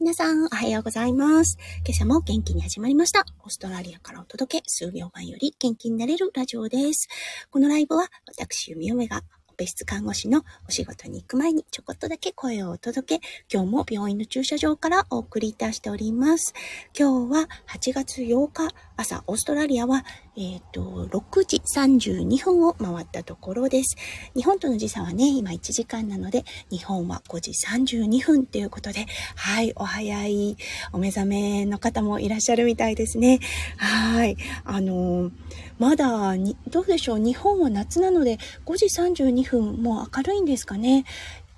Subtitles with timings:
[0.00, 1.58] 皆さん、おはようございます。
[1.84, 3.24] 今朝も元気に始まりました。
[3.40, 7.08] オーストラリアからお届け、数秒前より元気になれるラジオです。
[7.50, 9.22] このライブは、私、弓嫁が
[9.58, 16.54] 別室看護師のお仕事に行く前にちょこっとだけ声をお届け、今日も病院の駐車場からお送りいたしております。
[16.96, 20.04] 今日は8月8日朝、オーストラリアは、
[20.36, 23.96] えっ、ー、と、6時32分を回ったところです。
[24.36, 30.56] 日本との時差はね、今1時間なので、日本は5時32分ということで、はい、お早い
[30.92, 33.40] お目覚めの方もいらっしゃるみたいですね。
[33.76, 35.32] はい、あのー
[35.78, 41.04] まだに、どうでしょう日本は夏なので5時32分もう明るいんですかね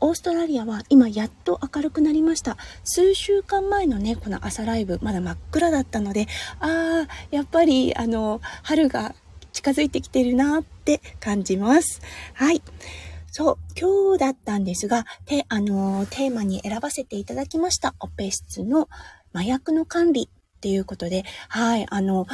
[0.00, 2.56] オーストラリアは今やっと明るくなりました。
[2.84, 6.26] 数週間前のね、この朝ライブ、まだ真っ暗だったので、
[6.58, 9.14] ああ、やっぱり、あの、春が
[9.52, 12.00] 近づいてきてるなって感じます。
[12.32, 12.62] はい。
[13.30, 17.94] そう、今日だったんですが、て、あの、テーマに選ばせていただきました。
[18.00, 18.88] オペ室の
[19.34, 22.26] 麻薬の管理っていうことで、はい、あの、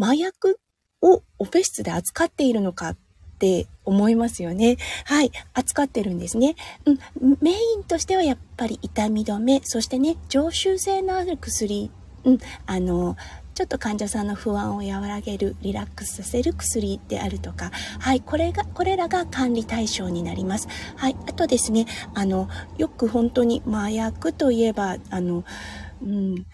[0.00, 0.58] 麻薬
[1.02, 2.96] をオペ室で扱っているのかっ
[3.36, 4.78] って思いますよね。
[5.04, 5.30] はい。
[5.52, 6.56] 扱ってるんですね。
[6.86, 7.38] うん。
[7.42, 11.90] メインとしてはやっぱり痛み止め、そしてね、常習性のある薬、
[12.24, 12.38] うん。
[12.64, 13.16] あの、
[13.54, 20.68] ちょっと患者さんの不安を和らげる、リラックスさせる薬であるとか、はい、これが、これらが管理対象になります。
[20.96, 22.48] はい、あとですね、あの、
[22.78, 25.44] よく本当に麻薬といえば、あの、
[26.02, 26.46] うん、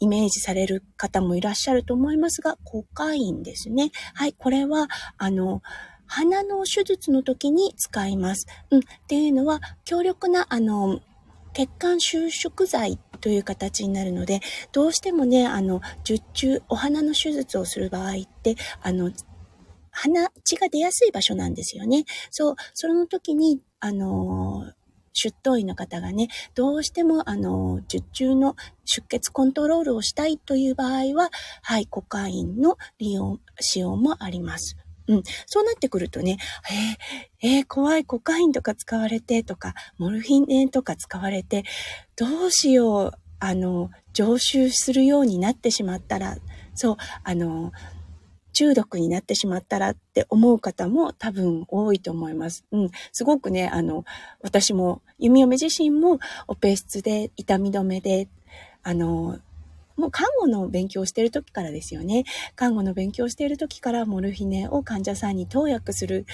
[0.00, 3.90] イメージされる方もいらっしゃると思いますが、コカインですね。
[4.14, 5.62] はい、これは、あの、
[6.06, 8.46] 鼻の手術の時に使います。
[8.70, 11.00] うん、っていうのは、強力な、あの、
[11.54, 14.40] 血管収縮剤という形になるので、
[14.72, 19.10] どうしてもね、あの、術中、お鼻の手術をする場合って、あの、
[19.90, 22.04] 鼻血が出やすい場所なんですよね。
[22.30, 24.72] そう、その時に、あの
[25.14, 31.30] 出頭医の方がね、どうしても、あの、術中の出血コントロールをしたいという場合は、
[31.62, 34.76] はい、コカインの利用、使用もあります。
[35.06, 35.22] うん。
[35.46, 36.38] そうなってくるとね、
[37.42, 41.64] えー、えー、怖いコカインとか使われてとか、モルヒネとか使われて、
[42.16, 46.38] どうしよう、あの、常習するようになってしまったら、
[46.74, 47.72] そう、あの、
[48.54, 52.64] 中毒になってしまったらって思う方も多分多いと思います。
[52.72, 52.90] うん。
[53.12, 54.04] すごくね、あの、
[54.40, 58.28] 私も、弓嫁自身もオペ室で痛み止めで、
[58.82, 59.38] あの、
[59.96, 62.24] もう看護の勉強をしてる時からですよね。
[62.56, 66.26] 看護の勉強をしている時からモルヒネを患者さんに投薬する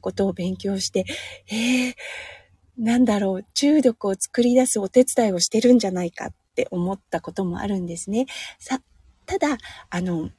[0.00, 1.04] ことを勉強して、
[1.50, 1.94] えー、
[2.78, 8.26] なんだろう、中毒を作り出すお手伝いをしてるんじゃないかって思ったこともあるんですね。
[8.58, 8.80] さ、
[9.26, 9.58] ただ、
[9.90, 10.30] あの、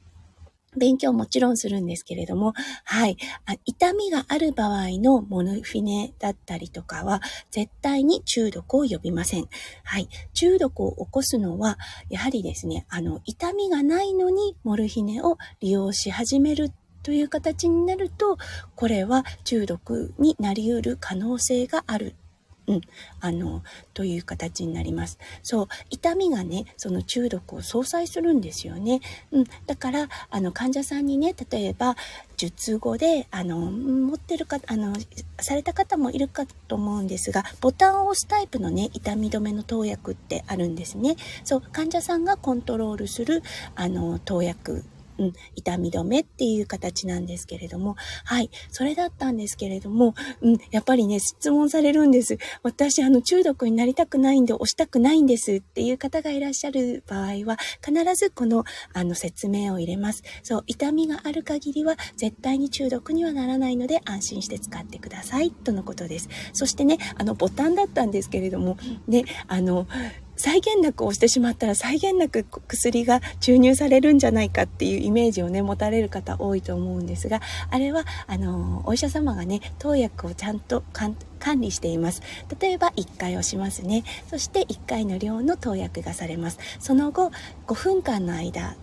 [0.78, 2.54] 勉強もちろんするんですけれども、
[2.86, 3.18] はい。
[3.66, 9.50] 痛みがある場合のモノフィネだったりとかは、絶対に中毒を呼びません。
[9.84, 10.08] はい。
[10.34, 11.78] 中毒を起こすのは、
[12.10, 16.72] やはりですね、あの、痛みがないのにモルヒネを利用し始める
[17.04, 18.38] という形になると、
[18.76, 22.16] これは中毒になり得る可能性がある
[22.72, 22.82] うん、
[23.20, 25.20] あの、という形になります。
[25.44, 29.02] そう、痛みがね、その中毒を相殺するんですよね。
[29.32, 31.98] うん、だから、あの、患者さんにね、例えば、
[32.38, 34.96] 術後で、あの、持ってるか、あの、
[35.40, 41.18] された方もいるかと思うんですが、ボタンを押すタイプのね、痛み止めの投薬ってあるんですね。
[41.44, 43.44] そう、患者さんがコントロールする、
[43.76, 44.86] あの、投薬
[45.18, 47.96] うん、痛み止めっていう形なんですけれども、
[48.26, 52.38] はい、それだったんですけれども、うん、やっぱりね、質問されるんです。
[52.64, 58.64] 私、あの、中毒になりたくないんで、押したくないんですっていう方がいらっしゃる場合は、必ずこの、
[58.94, 60.24] あの、説明を入れます。
[60.44, 66.30] そう、痛みがある限りは、絶対に中毒にはならないので、安心して使ってください、とのことです。
[66.54, 68.78] そしてね、あの、ボタンだったんですけれども、
[69.08, 69.88] ね、あの、
[70.42, 81.16] 際限なく押してしまったら際限なく薬が注入されるんじゃないかっていうイメージをね持たれる方多いと思うんですがあれはあのお医者様がね投薬をちゃんと管
[81.62, 82.24] 理しています。
[82.60, 84.04] 例えば1回押しますね。
[84.30, 86.58] そして1回の量の投薬がされます。
[86.80, 87.32] その後
[87.68, 88.76] 5分間の間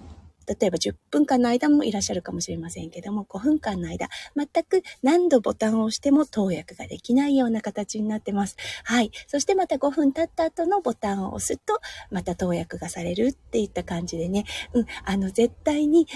[0.48, 8.56] 例えば10分間の間もいらっしゃるかもしれませんけども、5分間の間、全く何度ボタンを押しても投薬ができないような形になってます。
[8.84, 9.10] はい。
[9.26, 11.80] そしてまた5分経った後のボタンを押すと、
[12.10, 16.06] また投薬がされるっていった感じでね、うん、あの、絶対に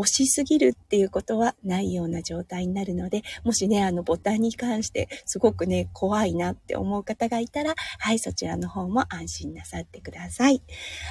[0.00, 10.62] 押しすぎるっていうことはないような状態になるので、もしね、あのボタンに関してすごくね、怖いなって思う方がいたら、はい、そちらの方も安心なさってください。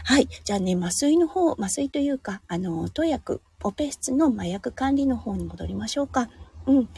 [0.03, 6.29] はい、じゃあね、麻酔の方、麻酔というか、あの、投薬、オペ室の麻薬管理の方に戻りましょうか。
[6.65, 6.89] うん。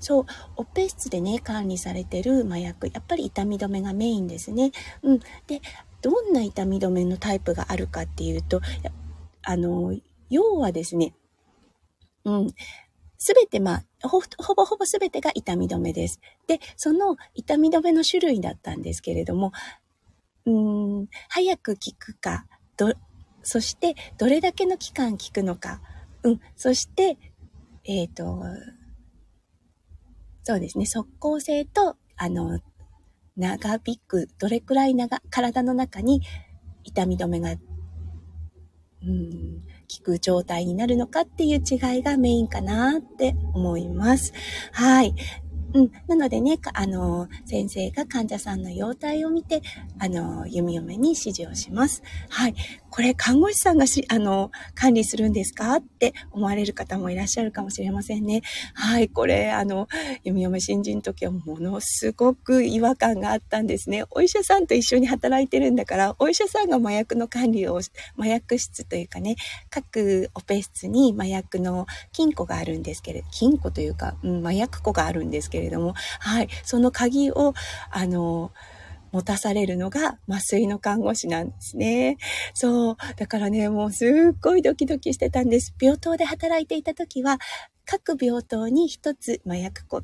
[0.00, 0.24] そう、
[0.56, 4.72] オペ室でね、管理されてる麻薬、やっぱり痛み止めがメインですね。
[5.02, 5.20] うん。
[5.46, 5.60] で、
[6.02, 8.60] どんな痛み止めのタイプがあるかっていうと、
[9.42, 9.94] あの、
[10.30, 11.14] 要はですね、
[12.26, 12.48] うん。
[13.18, 16.20] すべて、まあ、ほ、ほぼほぼすべてが痛み止めです。
[16.46, 19.52] で、その痛み止めの種類だったんですけれども、
[20.44, 22.46] うん、早く効くか、
[22.76, 22.92] ど、
[23.42, 25.80] そして、どれだけの期間効くのか、
[26.24, 27.16] うん、そして、
[27.84, 28.42] えっ、ー、と、
[30.42, 32.60] そうですね、即効性と、あの、
[33.36, 36.22] 長引く、どれくらい長、体の中に
[36.84, 37.54] 痛み止めが、う
[39.06, 44.32] ん、効く状態になるのかっていう違いがメインかなって思います。
[44.72, 45.14] はい。
[45.74, 45.92] うん。
[46.06, 49.62] なのでね、あの、先生が患者さんの容態を見て、
[49.98, 52.02] あの、弓嫁に指示をします。
[52.28, 52.54] はい。
[52.90, 58.42] これ看護師さんがし、あの、管理するんですかって思われる方もいらっしゃるかもしれませんね。
[58.72, 59.86] はい、これ、あの、
[60.24, 64.04] 弓嫁新人の時はものすごく違和感があったんですね。
[64.10, 67.80] お医者さんと一緒に働いてるんだから、お医者さんが麻薬の管理を、
[68.18, 69.36] 麻薬室というかね、
[69.68, 77.54] 各オペ室に麻薬の金庫があるんですけれど、金庫というか、うん、麻薬庫があるんですけれどけれども、はい、その鍵を、
[77.90, 78.52] あの、
[79.12, 82.18] 持たされるのが麻酔の看護師なんですね。
[82.52, 82.96] そう。
[83.16, 85.74] だからね、もうすっごいドキドキしてたんです。
[85.80, 87.38] 病棟で働いていた時は、
[87.86, 90.02] 各病棟に一つ麻薬庫、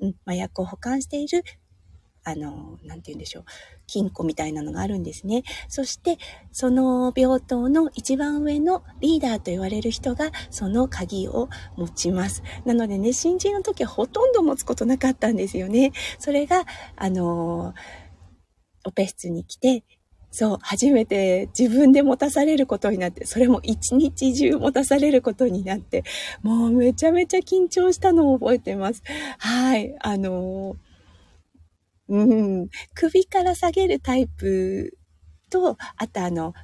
[0.00, 1.44] うん、麻薬を保管している
[2.24, 3.44] あの、なんて言うんでしょう。
[3.86, 5.44] 金庫みたいなのがあるんですね。
[5.68, 6.18] そして、
[6.52, 12.42] その病棟の一番上のリーダーと言われる人が、その鍵を持ちます。
[12.64, 15.92] なのでね、新人の時はほとんど持つことなかったんですよね。
[16.18, 16.64] それが、
[16.96, 17.74] あの
[18.84, 19.84] オペ室に来て、
[20.30, 26.04] そう、初めて自分で持たされることになって、それも一日中持たされることになって、
[26.42, 29.02] もうめちゃめちゃ緊張したのを覚えてます。
[29.38, 30.76] はい、あの
[32.08, 32.24] う
[32.64, 34.96] ん、首から下げるタイプ
[35.50, 36.54] と、あとあの、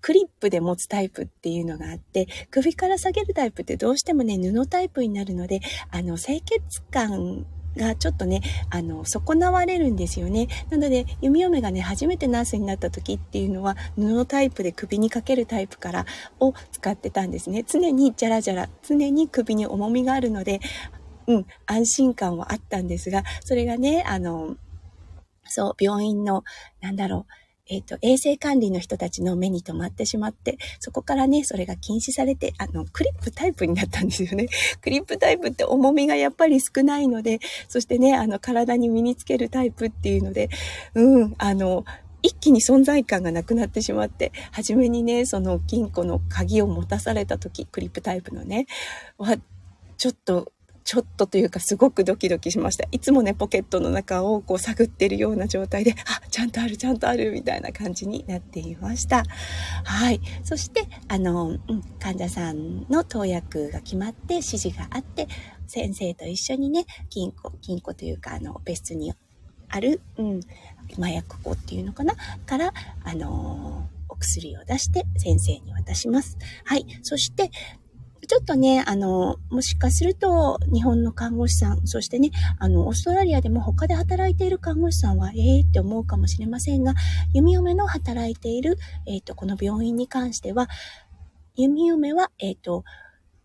[0.00, 5.60] クリップで持つタイプっていうのがあって、首から下げるタイプってどうしてもね、布タイプになるので、
[5.90, 7.46] あの、清潔感
[7.76, 8.40] がちょっとね、
[8.70, 10.48] あの、損なわれるんですよね。
[10.70, 16.06] なので、弓嫁がね、初めてナースになった時っていうのは、布タイプで首にかけるタイプから
[16.38, 17.64] を使ってたんですね。
[17.66, 20.60] 常にジャラジャラ、常に首に重みがあるので、
[21.26, 24.56] うん、安心感はあったんですが、それがね、あの、
[25.48, 26.44] そう、病院の、
[26.80, 27.32] なんだろう、
[27.70, 34.48] えっ、ー、と、衛生管理の人たちの目に留まってしまって、そこからね、それが禁止されて、あの、クリップタイプになったんですよね。
[34.80, 40.48] クリップタイプって重みがやっぱり少ないので、そしてね、あの、体に身につけるタイプっていうので、
[40.94, 41.84] うん、あの、
[42.22, 48.66] 一気に存在感がなくなってしまって、初めにね、その金庫の鍵を持たされた時、クリップタイプのね、
[49.18, 49.36] は、
[49.98, 50.52] ちょっと
[50.88, 52.88] ちょっとというかすごくドキドキしました。
[52.90, 59.22] いつもね、ポケットの中をこう探ってるような状態で、あ、ちゃんとある、ちゃんとある、みたいな感じになっていました。
[59.84, 60.20] はい。
[60.44, 61.60] そして、あの、うん、
[62.00, 65.28] 患者さんの投薬が決まって指示があって、
[65.66, 69.12] 先生と一緒にね、金庫、金庫というか、あの、オペ室に
[69.68, 70.40] ある、うん、
[70.98, 72.14] 麻薬庫っていうのかな？
[72.46, 72.72] から、
[73.04, 76.38] あのお薬を出して先生に渡します。
[76.64, 76.86] はい。
[77.02, 77.50] そして、
[78.28, 86.92] ちょっとね、あの、もしかすると、日本の看護師さん、そしてね、あの、オーストラリアでも他で働いている看護師さんは、ええー、って思うかもしれませんが、
[87.32, 88.76] 弓嫁の働いている、
[89.06, 90.68] えっ、ー、と、この病院に関しては、
[91.56, 92.84] 弓嫁は、えっ、ー、と、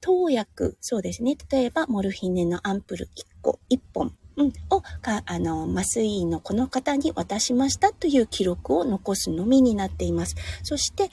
[0.02, 1.38] 投薬、そうですね。
[1.50, 10.36] 例えば、モルヒネのアンプル1個、1本、うん、をか、あの、麻酔医のこの方に渡しましたという記録を残すのみになっています。
[10.64, 11.10] そして、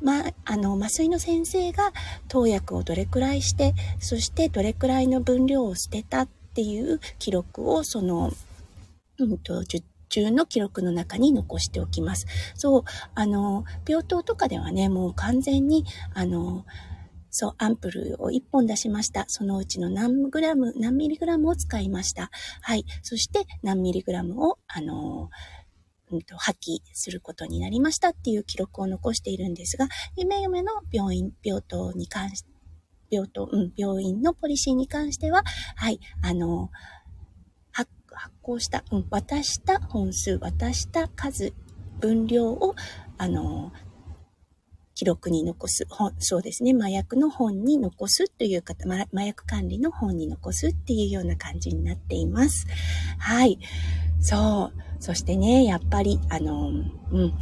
[0.00, 1.92] ま、あの、麻酔の先生が
[2.28, 8.32] 投薬をどれくらいして、そしてどれくらいの分量を捨てたっていう記録を、その、
[9.18, 12.26] うんと、受注の記録の中に残しておきます。
[12.54, 16.64] そう、あの、病棟とかではね、もう完全に、あの、
[17.30, 19.24] そう、アンプルを1本出しました。
[19.28, 22.30] そのうちの何グラム、何ミリグラムを使いました。
[22.60, 22.84] はい。
[23.02, 25.30] そして何ミリグラムを、あの
[26.10, 32.44] うんと、破棄することになりましたっていう記録を残しているんですが、夢夢の病院、病棟に関し、
[33.10, 35.42] 病棟、うん、病院のポリシーに関しては、
[35.76, 36.70] はい、あの、
[37.72, 41.52] 発行した、うん、渡した本数、渡した数、
[42.00, 42.74] 分量を、
[43.18, 43.72] あの、
[44.94, 52.66] 記録に残す、本、そうですね、麻薬の本に残すという方、麻薬管理の本に残すっていうような感じになっています。
[53.18, 53.58] はい。
[54.20, 55.02] そう。
[55.02, 57.32] そしてね、やっぱり、あの、うん、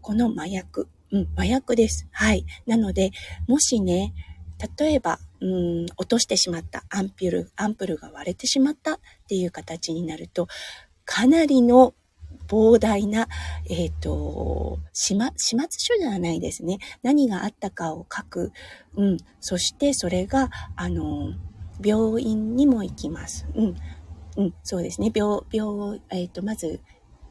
[0.00, 2.08] この麻薬、うん、麻薬です。
[2.10, 2.46] はい。
[2.66, 3.10] なので、
[3.46, 4.14] もしね、
[4.78, 8.98] 例えば、うん、落としてしまった、アンピュル、アンプルが割れてしまったっ
[9.28, 10.48] ていう形になると、
[11.04, 11.94] かなりの
[12.48, 13.28] 膨大な、
[13.68, 15.30] えっ、ー、と、始末
[15.76, 16.78] 書ではないですね。
[17.02, 18.52] 何があったかを書く。
[18.96, 19.16] うん。
[19.40, 21.34] そしてそれが、あの、
[21.82, 23.46] 病院にも行きます。
[23.54, 23.76] うん。
[24.36, 25.12] うん、そうですね。
[25.14, 26.80] 病、病、えっ、ー、と、まず、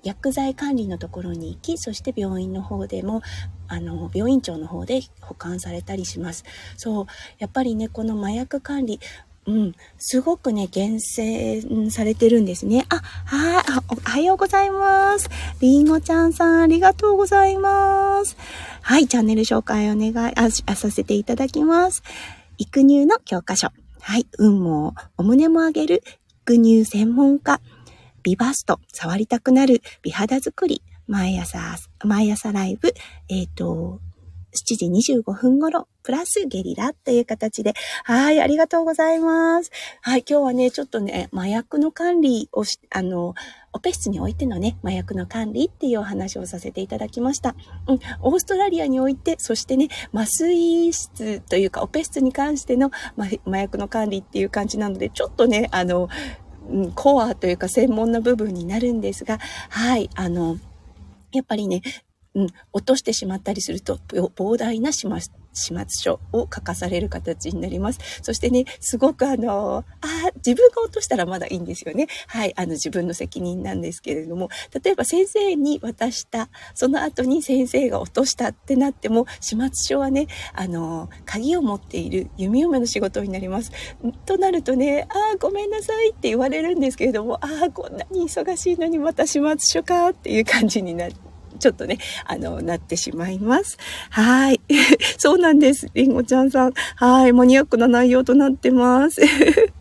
[0.04, 3.22] 薬剤管理のところに行き、そして病院の方でも、
[3.68, 6.44] あの、病院長の方で保管されたりします。
[6.78, 7.06] そう。
[7.40, 9.00] やっぱりね、この麻薬管理、
[9.46, 12.86] うん、すごくね、厳選されてるんですね。
[12.90, 15.30] あ、はい、おはようございます。
[15.60, 18.38] りんごちゃんさん、ありがとうございます。
[18.82, 22.04] はい、チャンネル紹介お願い、あ、あさせていただきます。
[22.58, 23.70] 育乳の教科書。
[24.00, 26.04] はい、運もお胸も上げる
[26.44, 27.62] 育乳専門家。
[28.22, 30.84] ビバスト、触りたくなる美肌作り。
[31.08, 31.60] 毎朝、
[32.04, 32.94] 毎朝ライブ、
[33.30, 34.00] えっ、ー、と、
[34.54, 37.74] 7時25分頃、プラスゲリラという形で、
[38.04, 39.72] はい、ありがとうございます。
[40.02, 43.36] はい、今日はね、ちょっとね、麻薬の管理をし、あの、
[43.74, 47.56] オペ室においてのね、麻薬の管理っていうお話をさせていただきました。
[47.88, 56.08] うん、オーストラリアにおいて、そしてね、麻酔室というか、オペ室に関しての、ま、麻薬の管理っていう感じなので、ちょっとね、あの、
[56.96, 59.39] コアというか専門な部分になるんですが、
[59.70, 60.58] はい、あの、
[61.32, 61.82] やっぱりね、
[62.36, 68.00] うん、落としてしまったりすると、膨大な始末始末書を書かされる形になります。
[68.22, 70.08] そしてね、すごくあの、あ
[70.46, 72.08] 自分が落としたらまだいいんですよね。
[72.28, 74.50] はい、あの自分の責任なんですけれども、
[74.84, 83.72] 例えば先生に渡した、その後に先生が落としたってなっても、始末書はね、あの、鍵を持っている弓嫁の仕事になります。
[84.26, 91.33] となるとね、ああ、ごめんなさいって言われるんですけれども、ああ、こんなに忙しいのにまた始末書かっていう感じになって、
[91.63, 93.77] ちょっとね、あの、なってしまいます。
[94.10, 94.60] はい。
[95.17, 95.88] そうなんです。
[95.93, 96.74] りんごちゃんさん。
[96.98, 97.32] はい。
[97.32, 99.22] マニアックな内容となってます。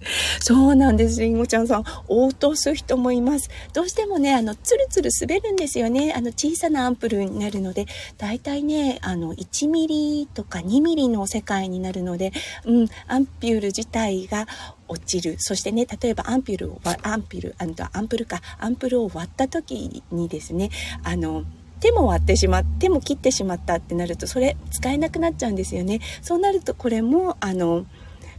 [0.41, 1.21] そうなんです。
[1.21, 1.85] りんごちゃんさん。
[2.09, 3.51] 落とす人もいます。
[3.73, 6.13] どうしてもね、あの、ツルツル滑るんですよね。
[6.17, 7.87] あの、小さなアンプルになるので、
[8.19, 12.33] だいたいね、あの、1ミリとか2ミリの世界になるので、
[12.65, 14.47] うん、アンピュール自体が
[14.89, 15.37] 落ちる。
[15.39, 17.55] そしてね、例えばアンピュールを、アンピュール、
[17.93, 20.71] アンプルか、アンプルを割った時にですね、
[21.03, 21.45] あの、
[21.83, 27.87] 手も割ってしまっ手も切ってしまったってなるとそれ使えなくなっちゃうんですよねそうなるとこれもあの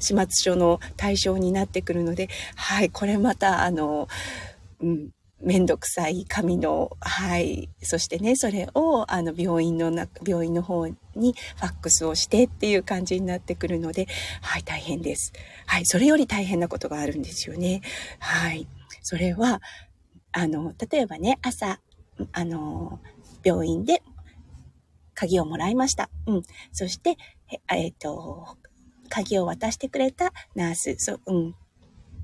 [0.03, 4.07] 始末書の対象になってくるのではいこれまたあの
[4.81, 5.09] うん
[5.43, 7.69] めんどくさい紙の、はい。
[7.81, 14.07] そしてね、それを、あの、病院のな、病院の方にファックスをしてっていう感じになってくるので、
[14.41, 15.33] はい、大変です。
[15.65, 17.81] はい、それより大変なことがあるんですよね。
[18.19, 18.67] はい。
[19.01, 19.61] それは、
[20.31, 21.79] あの、例えばね、朝、
[22.31, 23.01] あの、
[23.43, 24.01] 病院で
[25.13, 26.09] 鍵をもらいました。
[26.25, 26.43] うん。
[26.71, 27.17] そして、
[27.69, 28.57] えっ、ー、と、
[29.13, 31.55] 鍵を渡してくれたナース、そううん。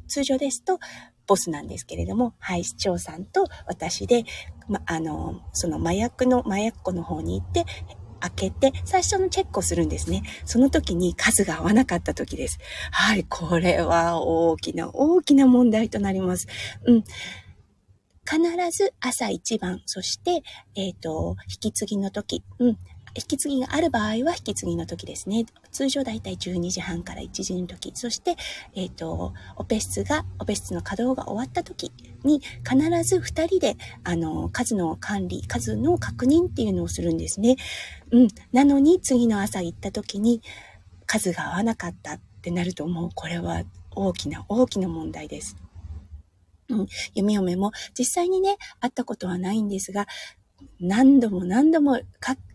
[0.08, 0.80] 通常ですと、
[1.28, 4.24] ボスなんですけれども、はい、市長さんと私で、
[4.68, 7.66] ま、あの、その麻薬の、麻薬庫の方に行って、
[8.20, 10.24] 開けて、最初のチェックをするんですね。
[10.46, 12.58] その時に数が合わなかった時です。
[12.92, 16.48] はい、これは大きな、大きな問題となります。
[16.86, 17.04] うん。
[18.30, 18.40] 必
[18.72, 20.42] ず朝一番、そして、
[20.76, 22.78] えっ、ー、と、引き継ぎの時、うん、
[23.16, 25.46] 引き継ぎがある場合は引き継ぎの時ですね。
[25.72, 27.92] 通常だいたい12時半から1時の時。
[27.96, 28.36] そして、
[28.76, 31.92] えっ、ー、と、オペ室が、オペ室の稼働が終わった時
[32.24, 37.58] に必ず2人で、あの、数の管理、数の確認っていうのをするんですね。
[38.12, 38.28] うん。
[38.52, 40.42] なのに次の朝行った時に
[41.06, 45.58] 数が合わなかったってなるともうこれは大きな大きな問題です。
[46.70, 50.06] うん、弓嫁も実際にね、会ったことはないんですが、
[50.80, 52.00] 何度も何度も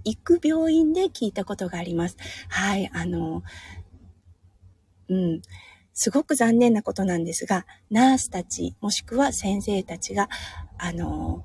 [0.04, 2.16] 行く病院で聞いたことがあります。
[2.48, 3.42] はい、あの、
[5.08, 5.42] うん、
[5.92, 10.28] すごく残念なことなんですが、ナースたち、もしくは先生たちが、
[10.78, 11.44] あの、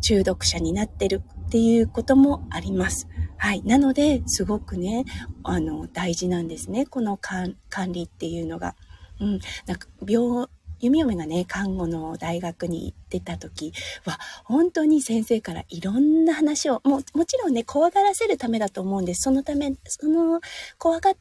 [0.00, 3.06] 中毒者になってるっていうこともあります。
[3.36, 3.62] はい。
[3.62, 5.04] なので、すごくね、
[5.44, 6.86] あの、大事なんですね。
[6.86, 7.56] この管
[7.92, 8.74] 理っていうのが。
[9.20, 9.38] うん。
[9.66, 10.48] なんか、病、
[10.82, 13.72] 弓嫁がね、看護の大学に行ってた時
[14.04, 19.22] は、本当に先生からいろんな話を、ももちろんね、怖がらせるためだと思うんです。
[19.22, 20.40] そのため、その、
[20.78, 21.14] 怖が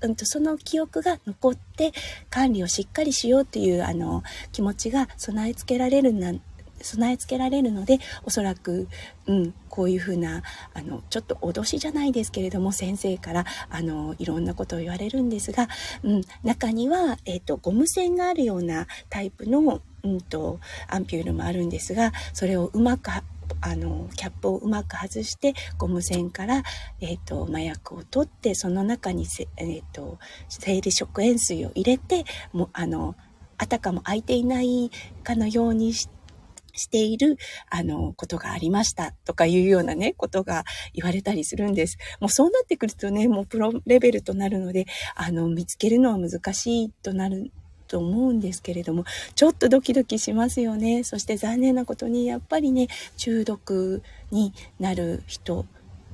[0.00, 1.92] うんと、その記憶が残って
[2.30, 4.22] 管理をしっかりしようというあの
[4.52, 6.32] 気持ちが備え付けられるな
[6.80, 8.88] 備え付けられるのでおそらく、
[9.26, 10.42] うん、こういうふうな
[10.74, 15.68] あのちょっと脅しじゃないですけれども先生からあのいろんなことを言われるんですが、
[16.02, 23.10] うん、中には、えーと、ゴム栓があるようなタイプの、うんと、アンピュールもあるんですがそれをうまく
[23.60, 26.62] あの、キャップをうまく外して、ゴム栓から、
[27.00, 30.18] え、ー、と、麻薬を取って、その中にせ、え、ー、と、
[30.48, 33.16] 生理食塩水を入れて、も、あの、
[33.56, 34.90] あたかも開いていない
[35.24, 36.17] かのようにして、
[36.74, 37.36] している、
[37.70, 41.98] あの、ことがありましたとかいうようなね、ことが言われたりするんです。
[42.20, 47.50] もうそうなってくるとね、もうプロレベルとなるので、あの、見つけるのは難しいとなる
[47.86, 51.04] と思うんですけれども、ちょっとドキドキしますよね。
[51.04, 55.64] そして残念なことに、やっぱりね、中毒になる人っ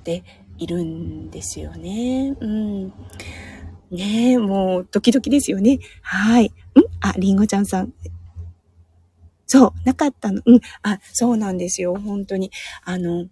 [0.05, 0.23] て
[0.59, 2.37] いるんですよね。
[2.41, 2.93] うん。
[3.91, 5.79] ねえ、もうドキドキですよね。
[6.01, 6.47] はい。
[6.47, 6.51] ん？
[7.01, 7.93] あ、りんごちゃんさん。
[9.47, 10.43] そう、なかったの。
[10.47, 10.61] うん。
[10.83, 11.95] あ、そうなんですよ。
[11.95, 12.51] 本当に。
[12.85, 13.27] あの、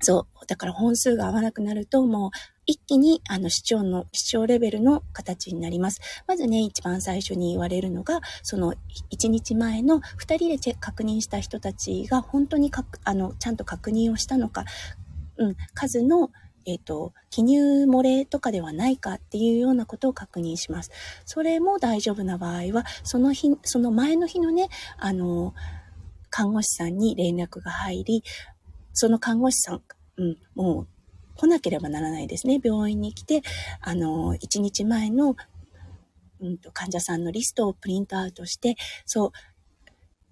[0.00, 0.46] そう。
[0.46, 2.30] だから本数が合わなくなると、もう
[2.66, 6.00] 一気にあの視聴の、視聴レベルの形になります。
[6.26, 8.74] まずね、一番最初に言われるのが、その
[9.10, 14.64] 1日前の2人で確認した人たちが本当にかあのちゃんと確認をしたのか、
[15.36, 16.30] うん、数の
[16.66, 20.90] えっ、ー、と、記入漏れとかではないかっていうようなことを確認します。
[21.24, 25.54] それも大丈夫な場合は、その日、その前の日のね、あの、
[26.30, 28.24] 看護師さんに連絡が入り、
[28.92, 29.82] その看護師さん、
[30.16, 30.88] うん、もう
[31.36, 32.60] 来なければならないですね。
[32.62, 33.42] 病院に来て、
[33.80, 35.36] あの、1日前の、
[36.40, 38.76] うん、患者さんのリストをプリントアウトして、
[39.06, 39.30] そう、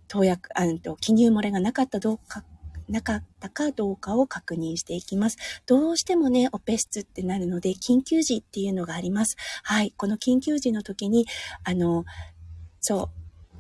[0.06, 2.44] 投薬、あの、記入漏れがなかったどうか
[2.88, 5.37] なかったかどうかを確認していきます。
[5.66, 9.37] どうしてもね、オペ室ってなるので、緊急時っていうのがあります。
[9.62, 9.92] はい。
[9.97, 11.26] この緊急時の時に、
[11.64, 12.04] あの、
[12.80, 13.09] そう、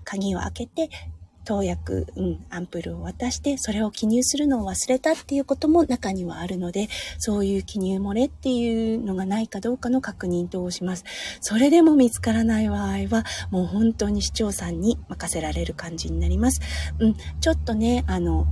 [0.04, 0.88] 鍵を開けて、
[1.48, 11.04] 投薬、うん、アンプルを渡して、それを記入するのを忘れたっていうことも中にはあるので、そういう記入漏れっていうのがないかどうかの確認等をします。
[11.40, 16.60] それでも見つからない場合は、もう本当に市長さんに任せられる感じになります。
[16.98, 18.46] うん、ちょっとね、あの、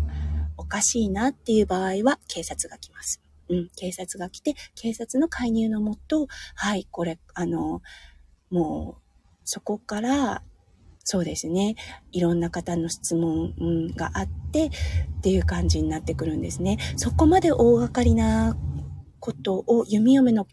[0.56, 3.20] おかしいなっていう場合は警察が来ます。
[3.48, 7.80] うん、警察が来て、警察の介入のもと、はい、これ、あの、
[8.50, 9.02] もう、
[9.44, 10.42] そこから、
[11.04, 11.76] そうですね。
[12.10, 13.54] いろんな方の質問
[13.94, 14.70] があってっ
[15.22, 16.78] ていう感じになってくるんですね。
[16.96, 18.56] そこまで大掛かりな
[19.20, 20.45] ことを弓嫁の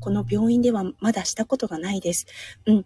[0.00, 2.26] この病院ではまだしたことがないです。
[2.66, 2.84] うん。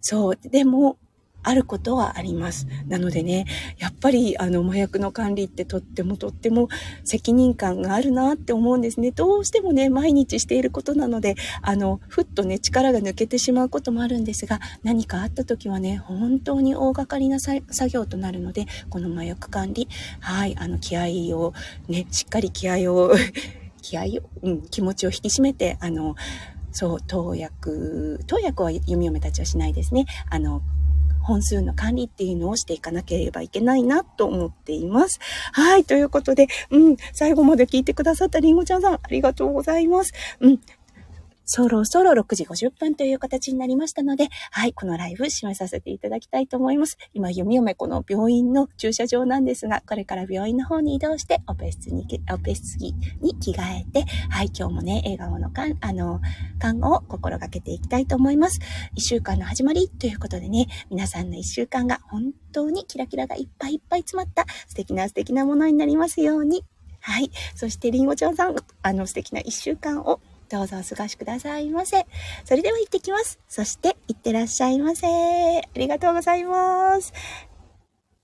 [0.00, 0.36] そう。
[0.36, 0.98] でも、
[1.42, 2.66] あることはあります。
[2.88, 3.46] なのでね、
[3.78, 6.68] やっぱりあの麻薬の管理ってとってもとっても
[7.04, 9.10] 責任感があるなって思うんですね。
[9.12, 19.88] どうしてもね、毎日していることなので、あの、ふっとね、力が抜けてしまうこともあるんですが、何かあった時はね、本当に大掛かりな作業となるので、この麻薬管理、
[20.20, 21.54] はい、あの、気合を
[21.88, 23.14] ね、しっかり気合を
[23.80, 24.06] 気合を、
[24.42, 26.16] うん、気持ちを引き締めて、あの、
[26.72, 30.06] そう、投薬、投薬は弓嫁たちはしないですね。
[30.28, 30.62] あの、
[31.28, 35.20] 本数の管理っていうのをしていかなければいけないなと思っています。
[35.52, 35.84] はい。
[35.84, 40.14] ということで、うん、最後まで聞いてくださったりんごちゃんさん、ありがとうございます。
[40.40, 40.60] うん、
[41.50, 46.98] そろそろ6時50分という形になりましたので、はい、このライブ締めさせていただきたいと思います。
[47.14, 52.94] 今、読み読めこの病院の駐車場なんですが、これから病院の方に移動して、オペ室に、オペ室に
[53.40, 56.20] 着替えて、はい、今日もね、笑顔の看、あの、
[56.58, 58.60] 看護を心がけていきたいと思います。
[58.94, 66.62] 一週間の始まりということでね、皆さんの一週間が本当にキラキラがいっぱいいっぱい詰まった素敵な素敵なものになりますように。
[67.00, 67.30] はい。
[67.54, 72.06] そして、りんごちゃんさん、あの素敵な一週間をどうぞお過ごしくださいませ。
[72.44, 73.38] それでは行ってきます。
[73.48, 75.06] そして、行ってらっしゃいませ。
[75.06, 77.12] ありがとうございます。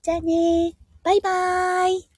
[0.01, 2.14] じゃあねバイバーイ。